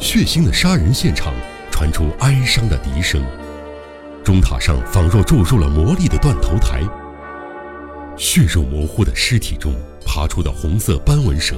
[0.00, 1.32] 血腥的杀人现场
[1.70, 3.24] 传出哀伤的笛声，
[4.24, 6.82] 钟塔上仿若注入了魔力的断头台。
[8.16, 9.72] 血肉模糊的尸体中
[10.04, 11.56] 爬出的红色斑纹蛇。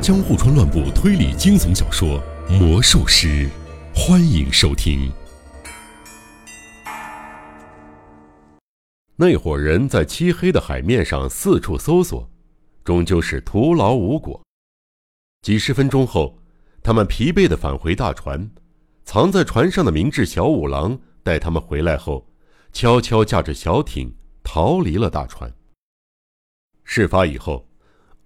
[0.00, 2.22] 江户川乱步推理惊悚小说
[2.58, 3.48] 《魔术师》，
[3.92, 5.10] 欢迎收听。
[9.16, 12.28] 那伙人在漆黑的海面上四处搜索，
[12.84, 14.40] 终究是徒劳无果。
[15.42, 16.36] 几十分钟后，
[16.88, 18.50] 他们疲惫地返回大船。
[19.04, 22.26] 藏在船上的明智小五郎带他们回来后，
[22.72, 24.10] 悄悄驾着小艇
[24.42, 25.52] 逃离了大船。
[26.84, 27.68] 事发以后，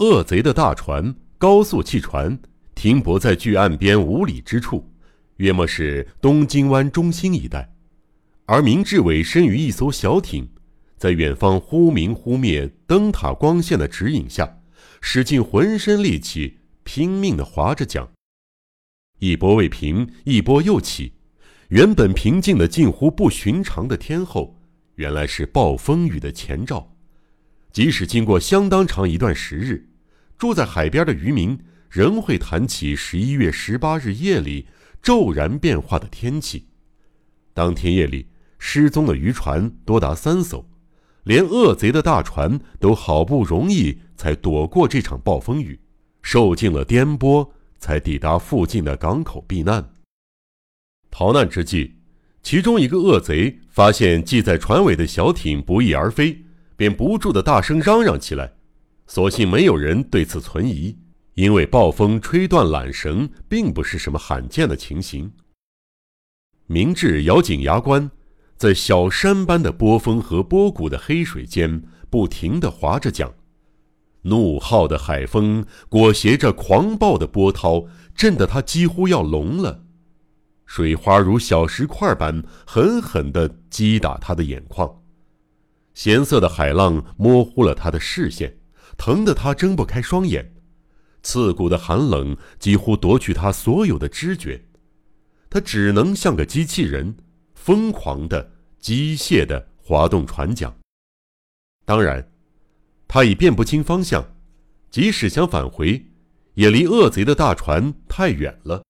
[0.00, 1.14] 恶贼的大船。
[1.38, 2.38] 高速汽船
[2.74, 4.92] 停泊在距岸边五里之处，
[5.36, 7.74] 约莫是东京湾中心一带。
[8.44, 10.46] 而明治委身于一艘小艇，
[10.98, 14.58] 在远方忽明忽灭灯塔光线的指引下，
[15.00, 18.06] 使尽浑身力气拼命地划着桨。
[19.20, 21.12] 一波未平，一波又起。
[21.68, 24.60] 原本平静的近乎不寻常的天候，
[24.96, 26.94] 原来是暴风雨的前兆。
[27.72, 29.86] 即使经过相当长一段时日。
[30.38, 31.58] 住在海边的渔民
[31.90, 34.66] 仍会谈起十一月十八日夜里
[35.02, 36.66] 骤然变化的天气。
[37.52, 38.26] 当天夜里
[38.58, 40.66] 失踪的渔船多达三艘，
[41.24, 45.78] 连恶贼的大船都好不容易才躲过这场暴风雨，
[46.22, 47.50] 受尽了颠簸，
[47.80, 49.92] 才抵达附近的港口避难。
[51.10, 51.96] 逃难之际，
[52.42, 56.44] 其中一个恶贼发现系在船尾的小艇不翼而飞，
[56.76, 58.52] 便不住的大声嚷嚷起来。
[59.08, 60.96] 所幸没有人对此存疑，
[61.34, 65.32] 因为暴风吹断缆绳并不是什么罕见的情形。
[66.66, 68.08] 明智咬紧牙关，
[68.56, 73.28] 在小山般的波峰和波谷的黑水间不停地划着桨，
[74.22, 79.84] 怒号的海风裹挟着狂暴的波涛，震得他几乎要聋了。
[80.66, 85.02] 水花如小石块般狠狠地击打他的眼眶，
[85.94, 88.56] 咸涩的海浪模糊了他的视线。
[88.98, 90.52] 疼得他睁不开双眼，
[91.22, 94.62] 刺骨的寒冷几乎夺去他所有的知觉，
[95.48, 97.16] 他只能像个机器人，
[97.54, 100.76] 疯狂的、机械的滑动船桨。
[101.86, 102.29] 当然，
[103.12, 104.24] 他已辨不清方向，
[104.88, 106.06] 即使想返回，
[106.54, 108.84] 也离恶贼的大船太远了。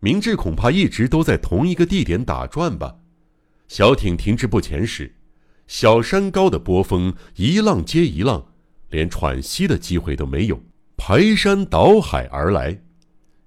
[0.00, 2.96] 明智恐怕一直都在同一个地点打转吧。
[3.66, 5.10] 小艇停滞不前时，
[5.66, 8.44] 小山高的波峰一浪接一浪。
[8.90, 10.62] 连喘息的机会都没有，
[10.98, 12.78] 排山倒海而来。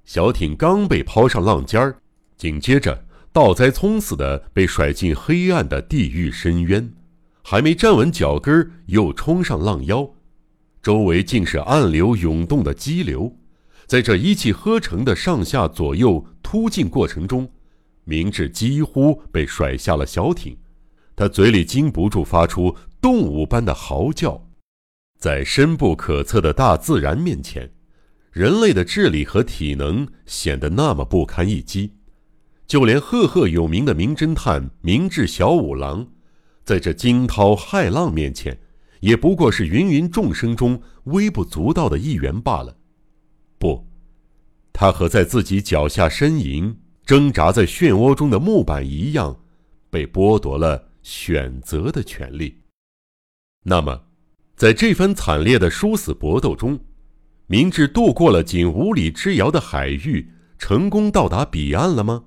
[0.06, 2.02] 小艇刚被抛上浪尖儿，
[2.36, 6.92] 紧接着倒栽葱似的被甩进黑暗的地狱深渊，
[7.50, 10.06] 还没站稳脚跟儿，又冲上浪腰。
[10.82, 13.34] 周围尽是暗流涌动的激流，
[13.86, 17.50] 在这一气呵成的上下左右突进过程中，
[18.04, 20.58] 明智几乎被甩下了小艇，
[21.16, 24.46] 他嘴里禁不住发出动物般的嚎叫。
[25.18, 27.72] 在深不可测的大自然面前，
[28.34, 31.94] 人类的智力和体能显得那么不堪一击。
[32.68, 36.06] 就连赫赫有名的名侦探明智小五郎，
[36.68, 38.60] 在这惊涛骇浪面前，
[39.00, 42.76] 也不过是芸芸众生中微不足道的一员罢了。
[43.58, 43.88] 不，
[44.74, 49.40] 他和在自己脚下呻吟、挣扎在漩涡中的木板一样，
[49.90, 52.58] 被剥夺了选择的权利。
[53.64, 54.04] 那么。
[54.58, 56.80] 在这番惨烈的殊死搏斗中，
[57.46, 62.26] 明智渡过了仅五里之遥的海域，成功到达彼岸了吗？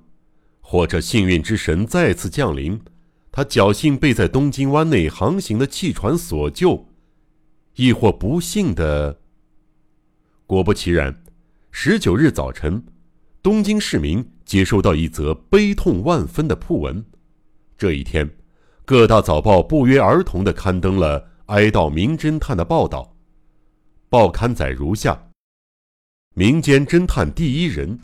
[0.61, 2.81] 或者幸运之神再次降临，
[3.31, 6.87] 他侥幸被在东京湾内航行的汽船所救，
[7.75, 9.21] 亦或不幸的……
[10.45, 11.23] 果不其然，
[11.71, 12.83] 十九日早晨，
[13.41, 17.05] 东京市民接收到一则悲痛万分的讣文。
[17.77, 18.29] 这一天，
[18.83, 21.29] 各大早报不约而同地刊登了。
[21.47, 23.17] 哀悼名侦探的报道，
[24.07, 25.29] 报刊载如下：
[26.33, 27.99] 民间侦探第一人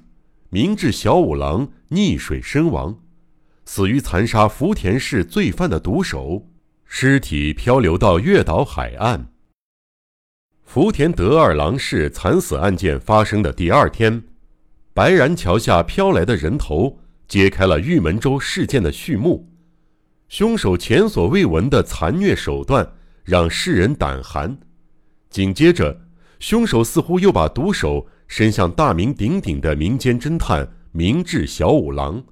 [0.49, 2.99] 明智小五郎溺水身亡，
[3.69, 6.47] 死于残杀福田市罪犯的毒手，
[6.85, 9.27] 尸体漂流到月岛海岸。
[10.63, 14.23] 福田德二郎氏惨死案件发生的第二天，
[14.93, 16.97] 白然桥下飘来的人头
[17.27, 19.51] 揭开了玉门州事件的序幕，
[20.29, 22.89] 凶手前所未闻的残虐手段。
[23.25, 24.57] 让世人胆寒。
[25.29, 25.99] 紧接着，
[26.39, 32.23] 凶手似乎又把毒手伸向大名鼎鼎的民间侦探明智小五郎，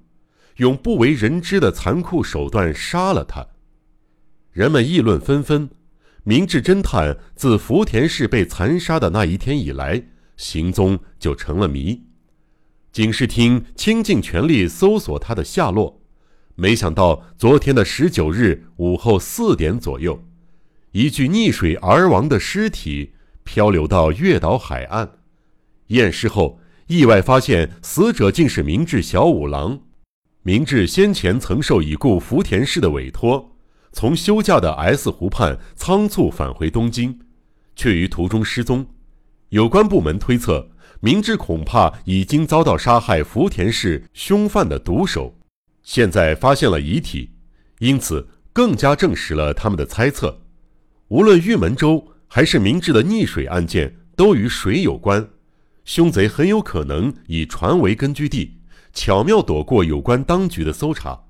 [0.58, 3.46] 用不为人知的残酷手段杀了他。
[4.52, 5.70] 人们议论纷纷。
[6.28, 10.02] 明智侦探自福田市被残杀的那一天以来，
[10.38, 12.02] 行踪就成了谜。
[12.92, 16.02] 警视厅倾尽全力搜索他的下落，
[16.56, 20.26] 没想到昨天的十九日午后四点左右，
[20.94, 23.14] 一具溺水而亡的尸体
[23.44, 25.20] 漂流到月岛海岸。
[25.90, 29.82] 验尸后，意外发现死者竟是明治小五郎。
[30.48, 33.58] 明治先前曾受已故福田氏的委托，
[33.92, 37.20] 从休假的 S 湖畔仓促返回东京，
[37.76, 38.86] 却于途中失踪。
[39.50, 40.70] 有关部门推测，
[41.00, 45.36] 明治恐怕已经遭到杀害福田氏凶犯的毒手。
[45.82, 47.32] 现在发现了遗体，
[47.80, 50.44] 因此更加证实了他们的猜测。
[51.08, 55.28] 无论玉门州还是明治的溺水案件，都与水有关。
[55.86, 58.55] 凶贼很有可能以船为根据地。
[58.96, 61.26] 巧妙躲过有关当局的搜查，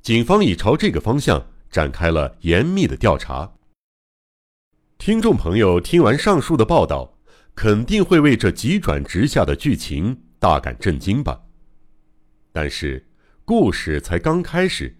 [0.00, 3.52] 警方已朝这个方向展开了严密的调查。
[4.96, 7.18] 听众朋友听完上述的报道，
[7.54, 11.42] 肯定会为这急转直下的剧情大感震惊吧？
[12.50, 13.06] 但是，
[13.44, 14.96] 故事才刚开始，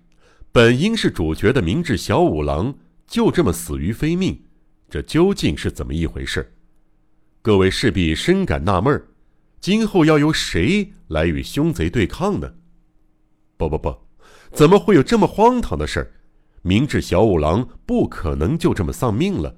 [0.53, 2.75] 本应是主角的明智小五郎
[3.07, 4.45] 就这么死于非命，
[4.91, 6.55] 这究竟是怎么一回事？
[7.41, 9.09] 各位势必深感纳闷儿。
[9.63, 12.55] 今后要由谁来与凶贼对抗呢？
[13.57, 13.97] 不不不，
[14.51, 16.13] 怎么会有这么荒唐的事儿？
[16.63, 19.55] 明智小五郎不可能就这么丧命了，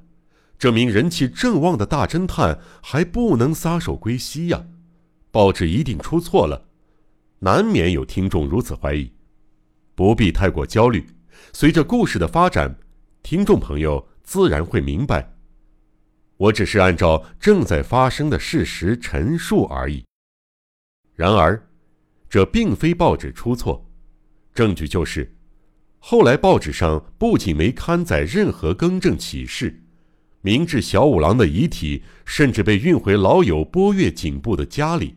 [0.58, 4.66] 这名人气正旺的大侦探还不能撒手归西呀！
[5.30, 6.66] 报纸一定出错了，
[7.38, 9.10] 难免有听众如此怀疑。
[9.94, 11.06] 不必太过焦虑，
[11.54, 12.76] 随着故事的发展，
[13.22, 15.33] 听众朋友自然会明白。
[16.36, 20.04] 我只是按照正在发生的事实陈述而已。
[21.14, 21.68] 然而，
[22.28, 23.88] 这并非报纸出错，
[24.52, 25.36] 证据就是，
[26.00, 29.82] 后来报纸上不仅没刊载任何更正启事，
[30.40, 35.14] 明治小五郎的遗体甚至被运回老友波月警部的家里，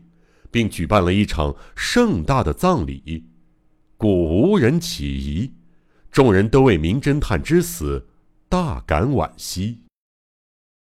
[0.52, 3.26] 并举办了一场盛大的葬礼，
[3.98, 5.52] 故无人起疑，
[6.12, 8.08] 众人都为名侦探之死
[8.48, 9.87] 大感惋惜。